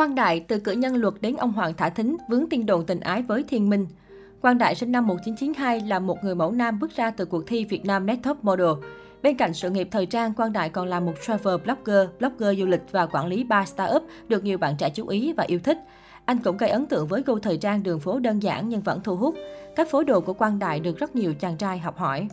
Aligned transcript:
Quang 0.00 0.14
Đại 0.14 0.40
từ 0.40 0.58
cử 0.58 0.72
nhân 0.72 0.96
luật 0.96 1.14
đến 1.20 1.36
ông 1.36 1.52
Hoàng 1.52 1.74
Thả 1.76 1.88
Thính 1.88 2.16
vướng 2.28 2.48
tin 2.50 2.66
đồn 2.66 2.86
tình 2.86 3.00
ái 3.00 3.22
với 3.22 3.42
Thiên 3.48 3.70
Minh. 3.70 3.86
Quang 4.40 4.58
Đại 4.58 4.74
sinh 4.74 4.92
năm 4.92 5.06
1992 5.06 5.80
là 5.80 5.98
một 5.98 6.24
người 6.24 6.34
mẫu 6.34 6.52
nam 6.52 6.78
bước 6.78 6.90
ra 6.96 7.10
từ 7.10 7.24
cuộc 7.24 7.46
thi 7.46 7.64
Việt 7.64 7.84
Nam 7.84 8.06
Net 8.06 8.18
Top 8.22 8.44
Model. 8.44 8.68
Bên 9.22 9.36
cạnh 9.36 9.54
sự 9.54 9.70
nghiệp 9.70 9.88
thời 9.90 10.06
trang, 10.06 10.34
Quang 10.34 10.52
Đại 10.52 10.68
còn 10.68 10.88
là 10.88 11.00
một 11.00 11.12
travel 11.26 11.54
blogger, 11.64 12.08
blogger 12.18 12.58
du 12.58 12.66
lịch 12.66 12.80
và 12.90 13.06
quản 13.06 13.26
lý 13.26 13.44
ba 13.44 13.64
startup 13.64 14.02
được 14.28 14.44
nhiều 14.44 14.58
bạn 14.58 14.76
trẻ 14.78 14.90
chú 14.90 15.08
ý 15.08 15.32
và 15.32 15.44
yêu 15.44 15.58
thích. 15.64 15.78
Anh 16.24 16.38
cũng 16.38 16.56
gây 16.56 16.70
ấn 16.70 16.86
tượng 16.86 17.06
với 17.06 17.22
gu 17.26 17.38
thời 17.38 17.56
trang 17.56 17.82
đường 17.82 18.00
phố 18.00 18.18
đơn 18.18 18.42
giản 18.42 18.68
nhưng 18.68 18.80
vẫn 18.80 19.00
thu 19.04 19.16
hút. 19.16 19.34
Các 19.76 19.90
phối 19.90 20.04
đồ 20.04 20.20
của 20.20 20.32
Quang 20.32 20.58
Đại 20.58 20.80
được 20.80 20.98
rất 20.98 21.16
nhiều 21.16 21.34
chàng 21.34 21.56
trai 21.56 21.78
học 21.78 21.98
hỏi. 21.98 22.28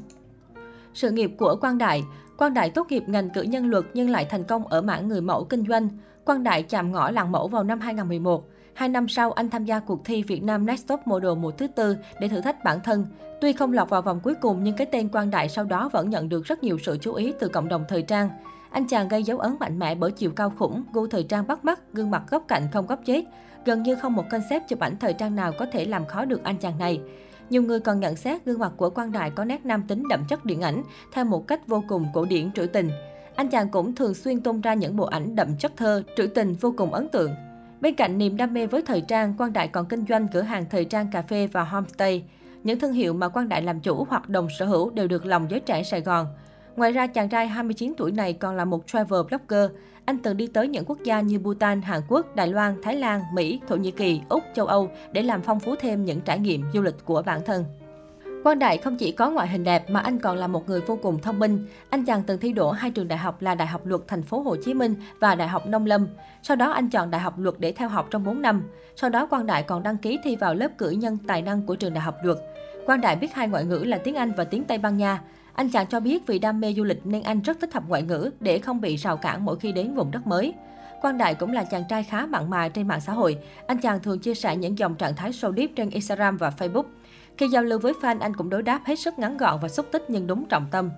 Sự 0.94 1.12
nghiệp 1.12 1.32
của 1.38 1.56
Quang 1.62 1.78
Đại 1.78 2.04
Quang 2.38 2.54
Đại 2.54 2.70
tốt 2.70 2.88
nghiệp 2.90 3.04
ngành 3.08 3.30
cử 3.30 3.42
nhân 3.42 3.70
luật 3.70 3.86
nhưng 3.94 4.10
lại 4.10 4.26
thành 4.26 4.44
công 4.44 4.68
ở 4.68 4.82
mảng 4.82 5.08
người 5.08 5.22
mẫu 5.22 5.44
kinh 5.44 5.64
doanh. 5.68 5.90
Quang 6.28 6.44
Đại 6.44 6.64
chạm 6.64 6.92
ngõ 6.92 7.12
làng 7.12 7.32
mẫu 7.32 7.48
vào 7.48 7.64
năm 7.64 7.80
2011. 7.80 8.50
Hai 8.74 8.90
năm 8.90 9.08
sau, 9.08 9.32
anh 9.32 9.50
tham 9.50 9.66
gia 9.66 9.80
cuộc 9.80 10.06
thi 10.06 10.24
Việt 10.24 10.44
Nam 10.44 10.66
Next 10.66 10.88
Top 10.88 11.00
Model 11.06 11.36
mùa 11.36 11.52
thứ 11.52 11.68
tư 11.68 11.98
để 12.20 12.28
thử 12.28 12.42
thách 12.42 12.64
bản 12.64 12.80
thân. 12.84 13.06
Tuy 13.42 13.54
không 13.54 13.74
lọt 13.74 13.90
vào 13.90 14.02
vòng 14.02 14.20
cuối 14.24 14.36
cùng 14.42 14.64
nhưng 14.64 14.76
cái 14.76 14.88
tên 14.92 15.10
Quang 15.10 15.32
Đại 15.32 15.50
sau 15.50 15.66
đó 15.66 15.90
vẫn 15.94 16.10
nhận 16.10 16.30
được 16.30 16.46
rất 16.46 16.64
nhiều 16.64 16.78
sự 16.84 16.98
chú 17.02 17.14
ý 17.14 17.34
từ 17.40 17.48
cộng 17.48 17.68
đồng 17.68 17.86
thời 17.88 18.02
trang. 18.02 18.30
Anh 18.72 18.88
chàng 18.88 19.08
gây 19.08 19.24
dấu 19.24 19.40
ấn 19.40 19.56
mạnh 19.60 19.80
mẽ 19.80 19.96
bởi 19.96 20.12
chiều 20.12 20.32
cao 20.32 20.54
khủng, 20.58 20.84
gu 20.94 21.08
thời 21.08 21.24
trang 21.24 21.48
bắt 21.48 21.66
mắt, 21.66 21.94
gương 21.94 22.12
mặt 22.12 22.24
góc 22.30 22.44
cạnh 22.48 22.68
không 22.74 22.88
góc 22.88 23.00
chết. 23.06 23.26
Gần 23.66 23.84
như 23.84 23.96
không 23.96 24.14
một 24.14 24.24
concept 24.30 24.68
chụp 24.68 24.80
ảnh 24.80 24.98
thời 25.00 25.14
trang 25.14 25.36
nào 25.36 25.52
có 25.60 25.66
thể 25.72 25.86
làm 25.86 26.06
khó 26.06 26.26
được 26.26 26.44
anh 26.44 26.58
chàng 26.58 26.78
này. 26.78 27.02
Nhiều 27.50 27.62
người 27.62 27.80
còn 27.80 28.00
nhận 28.00 28.16
xét 28.16 28.46
gương 28.46 28.60
mặt 28.60 28.72
của 28.78 28.90
Quang 28.90 29.12
Đại 29.12 29.32
có 29.32 29.46
nét 29.46 29.66
nam 29.66 29.84
tính 29.88 30.04
đậm 30.10 30.24
chất 30.30 30.46
điện 30.46 30.62
ảnh, 30.62 30.84
theo 31.14 31.26
một 31.26 31.48
cách 31.48 31.68
vô 31.68 31.84
cùng 31.88 32.06
cổ 32.14 32.26
điển 32.26 32.52
trữ 32.52 32.66
tình. 32.66 32.90
Anh 33.38 33.50
chàng 33.50 33.70
cũng 33.70 33.96
thường 33.96 34.14
xuyên 34.14 34.42
tung 34.42 34.62
ra 34.62 34.74
những 34.74 34.96
bộ 34.96 35.06
ảnh 35.06 35.36
đậm 35.36 35.58
chất 35.60 35.72
thơ, 35.78 36.04
trữ 36.18 36.28
tình 36.28 36.54
vô 36.54 36.74
cùng 36.78 36.94
ấn 36.94 37.10
tượng. 37.10 37.32
Bên 37.82 37.96
cạnh 37.96 38.18
niềm 38.18 38.38
đam 38.38 38.54
mê 38.54 38.68
với 38.68 38.82
thời 38.82 39.02
trang, 39.02 39.34
Quang 39.38 39.54
Đại 39.54 39.68
còn 39.68 39.86
kinh 39.86 40.06
doanh 40.10 40.28
cửa 40.28 40.42
hàng 40.42 40.66
thời 40.70 40.86
trang 40.86 41.08
cà 41.12 41.22
phê 41.22 41.48
và 41.48 41.64
homestay. 41.64 42.24
Những 42.64 42.80
thương 42.80 42.94
hiệu 42.94 43.14
mà 43.14 43.30
Quang 43.30 43.50
Đại 43.50 43.62
làm 43.62 43.80
chủ 43.80 44.06
hoặc 44.10 44.30
đồng 44.30 44.48
sở 44.60 44.66
hữu 44.66 44.90
đều 44.90 45.08
được 45.08 45.26
lòng 45.26 45.48
giới 45.50 45.60
trẻ 45.60 45.84
Sài 45.84 46.02
Gòn. 46.02 46.28
Ngoài 46.76 46.92
ra, 46.92 47.08
chàng 47.08 47.30
trai 47.30 47.48
29 47.48 47.94
tuổi 47.98 48.12
này 48.12 48.34
còn 48.34 48.56
là 48.56 48.66
một 48.66 48.88
travel 48.88 49.22
blogger. 49.30 49.72
Anh 50.06 50.18
từng 50.18 50.38
đi 50.38 50.48
tới 50.48 50.68
những 50.68 50.86
quốc 50.86 50.98
gia 51.04 51.22
như 51.22 51.40
Bhutan, 51.40 51.82
Hàn 51.82 52.02
Quốc, 52.08 52.36
Đài 52.36 52.48
Loan, 52.48 52.82
Thái 52.84 52.96
Lan, 52.96 53.22
Mỹ, 53.34 53.60
Thổ 53.68 53.76
Nhĩ 53.76 53.92
Kỳ, 53.92 54.22
Úc, 54.30 54.44
châu 54.56 54.66
Âu 54.66 54.90
để 55.12 55.22
làm 55.22 55.42
phong 55.42 55.60
phú 55.60 55.76
thêm 55.80 56.06
những 56.06 56.22
trải 56.22 56.40
nghiệm 56.40 56.64
du 56.74 56.82
lịch 56.82 57.06
của 57.06 57.22
bản 57.22 57.42
thân. 57.46 57.66
Quang 58.48 58.60
Đại 58.60 58.78
không 58.78 58.98
chỉ 58.98 59.12
có 59.12 59.30
ngoại 59.30 59.48
hình 59.48 59.64
đẹp 59.64 59.90
mà 59.90 60.00
anh 60.00 60.20
còn 60.20 60.38
là 60.38 60.48
một 60.48 60.70
người 60.70 60.82
vô 60.82 61.00
cùng 61.02 61.20
thông 61.22 61.40
minh. 61.40 61.66
Anh 61.90 62.06
chàng 62.06 62.24
từng 62.24 62.40
thi 62.40 62.52
đỗ 62.52 62.72
hai 62.72 62.92
trường 62.92 63.08
đại 63.08 63.18
học 63.20 63.42
là 63.42 63.56
Đại 63.56 63.68
học 63.68 63.82
Luật 63.86 64.02
Thành 64.08 64.24
phố 64.24 64.40
Hồ 64.40 64.56
Chí 64.66 64.74
Minh 64.74 64.96
và 65.20 65.36
Đại 65.36 65.48
học 65.48 65.68
Nông 65.68 65.86
Lâm. 65.86 66.08
Sau 66.44 66.58
đó 66.58 66.72
anh 66.72 66.90
chọn 66.90 67.12
Đại 67.12 67.22
học 67.22 67.40
Luật 67.40 67.56
để 67.60 67.72
theo 67.72 67.90
học 67.90 68.08
trong 68.12 68.24
4 68.24 68.42
năm. 68.42 68.64
Sau 68.96 69.10
đó 69.10 69.26
Quang 69.26 69.46
Đại 69.46 69.64
còn 69.64 69.84
đăng 69.84 69.98
ký 69.98 70.20
thi 70.24 70.36
vào 70.36 70.54
lớp 70.56 70.68
cử 70.78 70.90
nhân 70.90 71.18
tài 71.28 71.42
năng 71.42 71.62
của 71.62 71.76
trường 71.76 71.94
Đại 71.94 72.04
học 72.04 72.16
Luật. 72.24 72.38
Quang 72.86 73.02
Đại 73.02 73.16
biết 73.16 73.34
hai 73.34 73.48
ngoại 73.48 73.66
ngữ 73.66 73.78
là 73.78 73.98
tiếng 73.98 74.16
Anh 74.16 74.32
và 74.38 74.44
tiếng 74.44 74.64
Tây 74.64 74.78
Ban 74.78 74.98
Nha. 74.98 75.22
Anh 75.54 75.70
chàng 75.70 75.88
cho 75.88 76.00
biết 76.00 76.28
vì 76.28 76.40
đam 76.40 76.62
mê 76.62 76.74
du 76.74 76.84
lịch 76.84 77.06
nên 77.06 77.24
anh 77.24 77.42
rất 77.42 77.60
thích 77.62 77.74
học 77.74 77.84
ngoại 77.88 78.02
ngữ 78.02 78.32
để 78.40 78.60
không 78.60 78.82
bị 78.82 78.96
rào 78.96 79.18
cản 79.18 79.46
mỗi 79.46 79.60
khi 79.60 79.72
đến 79.72 79.96
vùng 79.96 80.12
đất 80.12 80.28
mới. 80.28 80.54
Quang 81.02 81.18
Đại 81.18 81.36
cũng 81.36 81.54
là 81.54 81.64
chàng 81.64 81.84
trai 81.90 82.04
khá 82.04 82.26
mặn 82.26 82.50
mà 82.50 82.70
trên 82.70 82.88
mạng 82.88 83.02
xã 83.02 83.14
hội. 83.14 83.38
Anh 83.68 83.78
chàng 83.78 84.00
thường 84.00 84.20
chia 84.20 84.34
sẻ 84.34 84.56
những 84.56 84.78
dòng 84.78 84.96
trạng 84.96 85.16
thái 85.16 85.34
sâu 85.34 85.54
deep 85.58 85.70
trên 85.76 85.90
Instagram 85.90 86.38
và 86.38 86.52
Facebook. 86.58 86.84
Khi 87.38 87.48
giao 87.48 87.64
lưu 87.64 87.80
với 87.80 87.94
fan, 87.94 88.20
anh 88.20 88.36
cũng 88.36 88.50
đối 88.50 88.64
đáp 88.64 88.82
hết 88.86 89.00
sức 89.00 89.20
ngắn 89.20 89.38
gọn 89.38 89.60
và 89.62 89.70
xúc 89.70 89.86
tích 89.92 90.06
nhưng 90.08 90.28
đúng 90.28 90.46
trọng 90.46 90.68
tâm. 90.72 90.90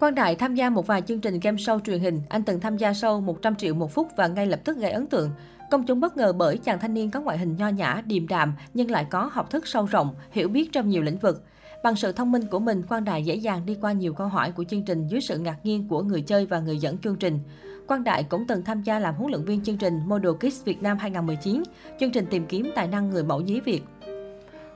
Quang 0.00 0.14
Đại 0.14 0.36
tham 0.36 0.54
gia 0.54 0.70
một 0.70 0.86
vài 0.86 1.02
chương 1.02 1.20
trình 1.20 1.40
game 1.40 1.56
show 1.56 1.80
truyền 1.80 2.00
hình. 2.00 2.22
Anh 2.28 2.42
từng 2.42 2.60
tham 2.60 2.76
gia 2.76 2.92
show 2.92 3.20
100 3.20 3.54
triệu 3.54 3.74
một 3.74 3.92
phút 3.92 4.08
và 4.16 4.26
ngay 4.26 4.46
lập 4.46 4.60
tức 4.64 4.76
gây 4.76 4.90
ấn 4.90 5.06
tượng. 5.06 5.30
Công 5.70 5.86
chúng 5.86 6.00
bất 6.00 6.16
ngờ 6.16 6.32
bởi 6.32 6.58
chàng 6.58 6.78
thanh 6.78 6.94
niên 6.94 7.10
có 7.10 7.20
ngoại 7.20 7.38
hình 7.38 7.56
nho 7.56 7.68
nhã, 7.68 8.02
điềm 8.06 8.28
đạm 8.28 8.54
nhưng 8.74 8.90
lại 8.90 9.06
có 9.10 9.30
học 9.32 9.50
thức 9.50 9.66
sâu 9.66 9.86
rộng, 9.86 10.14
hiểu 10.30 10.48
biết 10.48 10.72
trong 10.72 10.88
nhiều 10.88 11.02
lĩnh 11.02 11.18
vực. 11.18 11.42
Bằng 11.82 11.96
sự 11.96 12.12
thông 12.12 12.32
minh 12.32 12.46
của 12.50 12.58
mình, 12.58 12.82
Quang 12.82 13.04
Đại 13.04 13.24
dễ 13.24 13.34
dàng 13.34 13.66
đi 13.66 13.76
qua 13.80 13.92
nhiều 13.92 14.14
câu 14.14 14.28
hỏi 14.28 14.52
của 14.52 14.64
chương 14.64 14.82
trình 14.82 15.06
dưới 15.06 15.20
sự 15.20 15.38
ngạc 15.38 15.56
nhiên 15.62 15.88
của 15.88 16.02
người 16.02 16.22
chơi 16.22 16.46
và 16.46 16.60
người 16.60 16.78
dẫn 16.78 16.98
chương 16.98 17.16
trình. 17.16 17.38
Quang 17.86 18.04
Đại 18.04 18.24
cũng 18.24 18.46
từng 18.46 18.64
tham 18.64 18.82
gia 18.82 18.98
làm 18.98 19.14
huấn 19.14 19.30
luyện 19.30 19.44
viên 19.44 19.64
chương 19.64 19.76
trình 19.76 20.00
Model 20.06 20.32
Kids 20.32 20.64
Việt 20.64 20.82
Nam 20.82 20.98
2019, 20.98 21.62
chương 22.00 22.10
trình 22.10 22.26
tìm 22.30 22.46
kiếm 22.46 22.70
tài 22.74 22.88
năng 22.88 23.10
người 23.10 23.22
mẫu 23.22 23.40
nhí 23.40 23.60
Việt. 23.60 23.82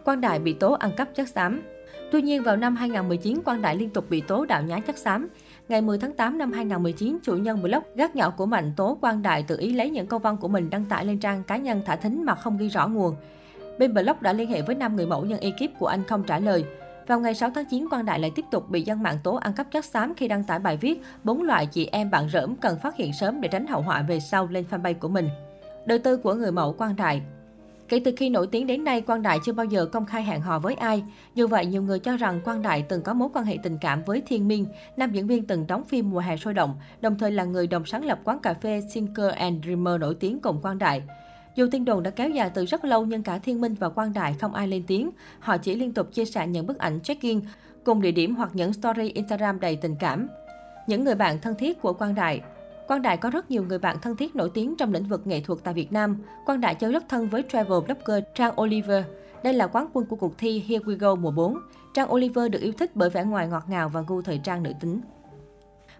Quang 0.04 0.20
Đại 0.20 0.38
bị 0.38 0.52
tố 0.52 0.72
ăn 0.72 0.90
cắp 0.96 1.14
chất 1.14 1.28
xám. 1.28 1.62
Tuy 2.12 2.22
nhiên, 2.22 2.42
vào 2.42 2.56
năm 2.56 2.76
2019, 2.76 3.42
Quang 3.44 3.62
Đại 3.62 3.76
liên 3.76 3.90
tục 3.90 4.04
bị 4.10 4.20
tố 4.20 4.44
đạo 4.44 4.62
nhái 4.62 4.80
chất 4.80 4.98
xám. 4.98 5.28
Ngày 5.68 5.80
10 5.80 5.98
tháng 5.98 6.12
8 6.12 6.38
năm 6.38 6.52
2019, 6.52 7.18
chủ 7.22 7.36
nhân 7.36 7.62
blog 7.62 7.82
gác 7.94 8.16
nhỏ 8.16 8.30
của 8.30 8.46
Mạnh 8.46 8.72
tố 8.76 8.98
Quang 9.00 9.22
Đại 9.22 9.42
tự 9.42 9.56
ý 9.58 9.72
lấy 9.72 9.90
những 9.90 10.06
câu 10.06 10.18
văn 10.18 10.36
của 10.36 10.48
mình 10.48 10.70
đăng 10.70 10.84
tải 10.84 11.04
lên 11.04 11.18
trang 11.18 11.44
cá 11.44 11.56
nhân 11.56 11.82
thả 11.86 11.96
thính 11.96 12.24
mà 12.24 12.34
không 12.34 12.58
ghi 12.58 12.68
rõ 12.68 12.88
nguồn. 12.88 13.16
Bên 13.78 13.94
blog 13.94 14.16
đã 14.20 14.32
liên 14.32 14.50
hệ 14.50 14.62
với 14.62 14.74
5 14.74 14.96
người 14.96 15.06
mẫu 15.06 15.24
nhưng 15.24 15.40
ekip 15.40 15.78
của 15.78 15.86
anh 15.86 16.04
không 16.04 16.22
trả 16.22 16.38
lời. 16.38 16.64
Vào 17.06 17.20
ngày 17.20 17.34
6 17.34 17.50
tháng 17.54 17.64
9, 17.70 17.88
Quang 17.88 18.04
Đại 18.04 18.18
lại 18.18 18.32
tiếp 18.34 18.44
tục 18.50 18.70
bị 18.70 18.82
dân 18.82 19.02
mạng 19.02 19.18
tố 19.24 19.34
ăn 19.34 19.52
cắp 19.52 19.70
chất 19.70 19.84
xám 19.84 20.14
khi 20.14 20.28
đăng 20.28 20.44
tải 20.44 20.58
bài 20.58 20.76
viết 20.76 21.02
bốn 21.24 21.42
loại 21.42 21.66
chị 21.66 21.88
em 21.92 22.10
bạn 22.10 22.28
rỡm 22.28 22.56
cần 22.56 22.78
phát 22.78 22.96
hiện 22.96 23.12
sớm 23.12 23.40
để 23.40 23.48
tránh 23.48 23.66
hậu 23.66 23.82
họa 23.82 24.02
về 24.02 24.20
sau 24.20 24.46
lên 24.46 24.64
fanpage 24.70 24.94
của 25.00 25.08
mình. 25.08 25.28
Đời 25.86 25.98
tư 25.98 26.16
của 26.16 26.34
người 26.34 26.52
mẫu 26.52 26.72
Quang 26.72 26.96
Đại 26.96 27.22
Kể 27.90 28.00
từ 28.04 28.12
khi 28.16 28.30
nổi 28.30 28.46
tiếng 28.46 28.66
đến 28.66 28.84
nay, 28.84 29.00
Quang 29.00 29.22
Đại 29.22 29.38
chưa 29.44 29.52
bao 29.52 29.66
giờ 29.66 29.86
công 29.86 30.06
khai 30.06 30.22
hẹn 30.22 30.40
hò 30.40 30.58
với 30.58 30.74
ai. 30.74 31.02
Dù 31.34 31.46
vậy, 31.46 31.66
nhiều 31.66 31.82
người 31.82 31.98
cho 31.98 32.16
rằng 32.16 32.40
Quang 32.44 32.62
Đại 32.62 32.82
từng 32.88 33.02
có 33.02 33.14
mối 33.14 33.28
quan 33.34 33.44
hệ 33.44 33.56
tình 33.62 33.78
cảm 33.80 34.02
với 34.06 34.22
Thiên 34.26 34.48
Minh, 34.48 34.66
nam 34.96 35.12
diễn 35.12 35.26
viên 35.26 35.46
từng 35.46 35.66
đóng 35.66 35.84
phim 35.84 36.10
Mùa 36.10 36.18
hè 36.18 36.36
sôi 36.36 36.54
động, 36.54 36.74
đồng 37.00 37.18
thời 37.18 37.30
là 37.30 37.44
người 37.44 37.66
đồng 37.66 37.84
sáng 37.84 38.04
lập 38.04 38.20
quán 38.24 38.38
cà 38.38 38.54
phê 38.54 38.82
Sinker 38.90 39.34
and 39.34 39.64
Dreamer 39.64 40.00
nổi 40.00 40.14
tiếng 40.14 40.40
cùng 40.40 40.60
Quang 40.62 40.78
Đại. 40.78 41.02
Dù 41.54 41.66
tin 41.70 41.84
đồn 41.84 42.02
đã 42.02 42.10
kéo 42.10 42.30
dài 42.30 42.50
từ 42.54 42.64
rất 42.64 42.84
lâu 42.84 43.06
nhưng 43.06 43.22
cả 43.22 43.38
Thiên 43.38 43.60
Minh 43.60 43.74
và 43.80 43.88
Quang 43.88 44.12
Đại 44.12 44.34
không 44.40 44.54
ai 44.54 44.68
lên 44.68 44.82
tiếng. 44.86 45.10
Họ 45.40 45.58
chỉ 45.58 45.74
liên 45.74 45.92
tục 45.92 46.12
chia 46.12 46.24
sẻ 46.24 46.46
những 46.46 46.66
bức 46.66 46.78
ảnh 46.78 47.00
check-in 47.00 47.40
cùng 47.84 48.02
địa 48.02 48.12
điểm 48.12 48.36
hoặc 48.36 48.50
những 48.52 48.72
story 48.72 49.08
Instagram 49.08 49.60
đầy 49.60 49.76
tình 49.76 49.96
cảm. 50.00 50.28
Những 50.86 51.04
người 51.04 51.14
bạn 51.14 51.38
thân 51.40 51.54
thiết 51.54 51.80
của 51.80 51.92
Quang 51.92 52.14
Đại 52.14 52.40
Quang 52.90 53.02
Đại 53.02 53.16
có 53.16 53.30
rất 53.30 53.50
nhiều 53.50 53.64
người 53.64 53.78
bạn 53.78 53.96
thân 54.02 54.16
thiết 54.16 54.36
nổi 54.36 54.50
tiếng 54.54 54.76
trong 54.76 54.92
lĩnh 54.92 55.04
vực 55.04 55.26
nghệ 55.26 55.40
thuật 55.40 55.58
tại 55.64 55.74
Việt 55.74 55.92
Nam. 55.92 56.16
Quang 56.46 56.60
Đại 56.60 56.74
chơi 56.74 56.92
rất 56.92 57.04
thân 57.08 57.28
với 57.28 57.44
travel 57.52 57.78
blogger 57.86 58.24
Trang 58.34 58.60
Oliver. 58.60 59.04
Đây 59.44 59.54
là 59.54 59.66
quán 59.66 59.86
quân 59.92 60.06
của 60.06 60.16
cuộc 60.16 60.38
thi 60.38 60.64
Here 60.68 60.84
We 60.84 60.98
Go 60.98 61.14
mùa 61.14 61.30
4. 61.30 61.58
Trang 61.94 62.12
Oliver 62.12 62.50
được 62.50 62.60
yêu 62.60 62.72
thích 62.78 62.90
bởi 62.94 63.10
vẻ 63.10 63.24
ngoài 63.24 63.48
ngọt 63.48 63.64
ngào 63.68 63.88
và 63.88 64.02
gu 64.06 64.22
thời 64.22 64.38
trang 64.38 64.62
nữ 64.62 64.72
tính. 64.80 65.00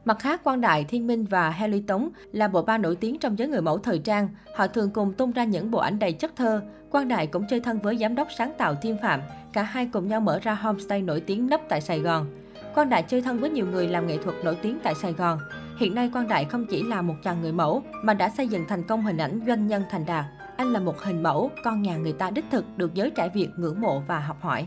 Mặt 0.05 0.19
khác, 0.21 0.45
Quang 0.45 0.61
Đại, 0.61 0.85
Thiên 0.85 1.07
Minh 1.07 1.25
và 1.25 1.51
Haley 1.51 1.81
Tống 1.81 2.09
là 2.33 2.49
bộ 2.49 2.63
ba 2.63 2.79
nổi 2.79 2.97
tiếng 2.97 3.19
trong 3.19 3.39
giới 3.39 3.49
người 3.49 3.63
mẫu 3.63 3.79
thời 3.79 3.99
trang. 3.99 4.29
Họ 4.57 4.67
thường 4.67 4.91
cùng 4.91 5.13
tung 5.13 5.33
ra 5.33 5.45
những 5.45 5.71
bộ 5.71 5.79
ảnh 5.79 5.99
đầy 5.99 6.13
chất 6.13 6.37
thơ. 6.37 6.63
Quang 6.91 7.09
Đại 7.09 7.27
cũng 7.27 7.47
chơi 7.51 7.61
thân 7.61 7.79
với 7.79 7.99
giám 7.99 8.15
đốc 8.15 8.29
sáng 8.39 8.53
tạo 8.59 8.75
Thiên 8.75 8.97
Phạm. 9.03 9.21
Cả 9.53 9.63
hai 9.63 9.87
cùng 9.93 10.09
nhau 10.09 10.21
mở 10.21 10.39
ra 10.43 10.55
homestay 10.55 11.03
nổi 11.03 11.21
tiếng 11.21 11.47
nấp 11.47 11.61
tại 11.69 11.81
Sài 11.81 12.01
Gòn. 12.01 12.27
Quang 12.75 12.89
Đại 12.89 13.03
chơi 13.03 13.23
thân 13.23 13.39
với 13.41 13.51
nhiều 13.51 13.67
người 13.67 13.89
làm 13.89 14.07
nghệ 14.07 14.19
thuật 14.19 14.37
nổi 14.45 14.57
tiếng 14.63 14.79
tại 14.83 14.95
Sài 14.95 15.13
Gòn. 15.13 15.39
Hiện 15.79 15.95
nay 15.95 16.11
Quang 16.13 16.29
Đại 16.29 16.45
không 16.45 16.67
chỉ 16.67 16.83
là 16.83 17.03
một 17.03 17.15
chàng 17.23 17.41
người 17.41 17.53
mẫu 17.53 17.83
mà 18.03 18.15
đã 18.15 18.31
xây 18.37 18.49
dựng 18.49 18.65
thành 18.69 18.83
công 18.83 19.03
hình 19.03 19.17
ảnh 19.17 19.41
doanh 19.47 19.67
nhân 19.67 19.83
thành 19.91 20.07
đạt. 20.07 20.25
Anh 20.57 20.73
là 20.73 20.81
một 20.81 20.99
hình 20.99 21.23
mẫu, 21.23 21.51
con 21.65 21.83
nhà 21.83 21.97
người 21.97 22.13
ta 22.13 22.31
đích 22.31 22.45
thực 22.51 22.65
được 22.77 22.95
giới 22.95 23.11
trẻ 23.11 23.29
Việt 23.35 23.49
ngưỡng 23.57 23.81
mộ 23.81 24.01
và 24.01 24.21
học 24.21 24.37
hỏi. 24.41 24.67